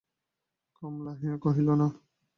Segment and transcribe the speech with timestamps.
[0.75, 1.13] কমলা
[1.43, 1.87] কহিল, না।